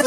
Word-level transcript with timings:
Un 0.00 0.06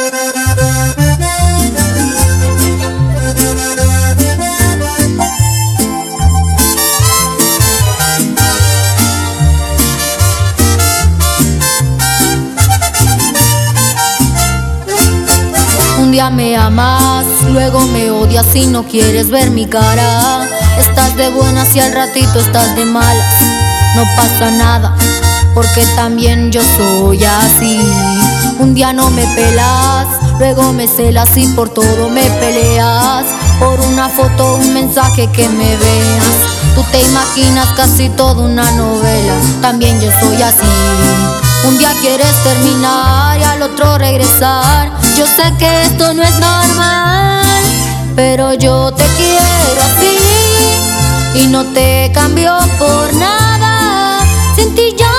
día 16.11 16.29
me 16.29 16.55
amas, 16.55 17.25
luego 17.49 17.81
me 17.87 18.11
odias 18.11 18.55
y 18.55 18.67
no 18.67 18.83
quieres 18.83 19.29
ver 19.29 19.51
mi 19.51 19.65
cara. 19.65 20.47
Estás 20.79 21.17
de 21.17 21.29
buenas 21.31 21.75
y 21.75 21.81
al 21.81 21.91
ratito 21.91 22.39
estás 22.39 22.77
de 22.77 22.85
malas. 22.85 23.43
No 23.97 24.03
pasa 24.15 24.51
nada, 24.51 24.95
porque 25.53 25.83
también 25.97 26.49
yo 26.49 26.61
soy 26.77 27.25
así. 27.25 27.77
Un 28.61 28.75
día 28.75 28.93
no 28.93 29.09
me 29.09 29.25
pelas, 29.25 30.05
luego 30.37 30.71
me 30.71 30.87
celas 30.87 31.35
y 31.35 31.47
por 31.47 31.69
todo 31.69 32.09
me 32.09 32.21
peleas. 32.21 33.25
Por 33.59 33.79
una 33.81 34.07
foto, 34.07 34.55
un 34.55 34.71
mensaje 34.71 35.27
que 35.31 35.49
me 35.49 35.75
veas. 35.77 36.75
Tú 36.75 36.83
te 36.91 36.99
imaginas 36.99 37.67
casi 37.75 38.09
toda 38.09 38.43
una 38.43 38.69
novela, 38.73 39.33
también 39.63 39.99
yo 39.99 40.11
soy 40.19 40.39
así. 40.43 40.67
Un 41.67 41.79
día 41.79 41.91
quieres 42.01 42.35
terminar 42.43 43.39
y 43.39 43.43
al 43.43 43.63
otro 43.63 43.97
regresar. 43.97 44.91
Yo 45.17 45.25
sé 45.25 45.51
que 45.57 45.81
esto 45.81 46.13
no 46.13 46.21
es 46.21 46.39
normal, 46.39 47.43
pero 48.15 48.53
yo 48.53 48.91
te 48.91 49.05
quiero 49.17 49.81
así 49.81 51.43
y 51.43 51.47
no 51.47 51.65
te 51.73 52.11
cambio 52.13 52.55
por 52.77 53.11
nada. 53.15 54.19
Sin 54.55 54.75
ti 54.75 54.95
yo 54.95 55.10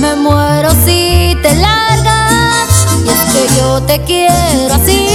me 0.00 0.14
muero 0.14 0.70
si 0.84 1.36
te 1.42 1.54
largas. 1.54 2.68
Y 3.04 3.08
es 3.08 3.32
que 3.32 3.56
yo 3.58 3.82
te 3.82 4.02
quiero 4.04 4.74
así, 4.74 5.06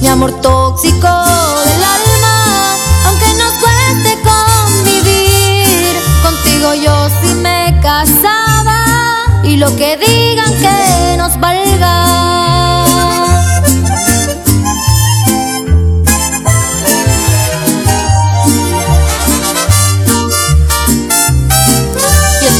mi 0.00 0.08
amor 0.08 0.32
tóxico 0.40 1.08
del 1.66 1.82
alma, 1.84 2.74
aunque 3.06 3.34
nos 3.34 3.52
cueste 3.54 4.18
convivir. 4.22 5.94
Contigo 6.22 6.74
yo 6.74 7.08
sí 7.20 7.34
me 7.34 7.78
casaba 7.82 8.84
y 9.44 9.56
lo 9.56 9.74
que 9.76 9.98
digan 9.98 10.52
que 10.54 11.16
nos 11.18 11.38
valga. 11.38 12.04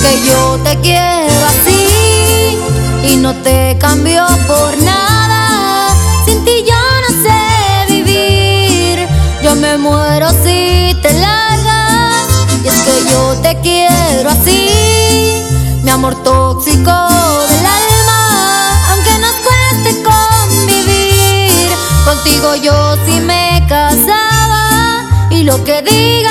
Que 0.02 0.22
yo 0.24 0.58
no 3.26 3.34
te 3.42 3.76
cambió 3.80 4.24
por 4.46 4.78
nada. 4.82 5.92
Sin 6.24 6.44
ti 6.44 6.64
yo 6.64 6.80
no 7.04 7.10
sé 7.24 7.92
vivir. 7.92 9.08
Yo 9.42 9.56
me 9.56 9.76
muero 9.76 10.28
si 10.44 10.94
te 11.02 11.12
largas. 11.12 12.24
Y 12.62 12.68
es 12.68 12.80
que 12.86 13.10
yo 13.10 13.34
te 13.42 13.60
quiero 13.62 14.30
así, 14.30 15.42
mi 15.82 15.90
amor 15.90 16.14
tóxico 16.22 16.96
del 17.52 17.66
alma. 17.82 18.20
Aunque 18.90 19.18
nos 19.18 19.34
cueste 19.46 19.90
convivir, 20.04 21.68
contigo 22.04 22.54
yo 22.54 22.96
sí 23.06 23.18
me 23.20 23.60
casaba. 23.68 25.02
Y 25.30 25.42
lo 25.42 25.64
que 25.64 25.82
digo. 25.82 26.25